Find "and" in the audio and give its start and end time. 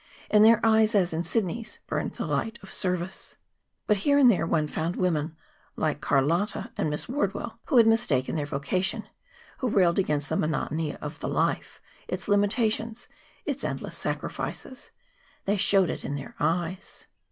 4.17-4.31, 6.75-6.89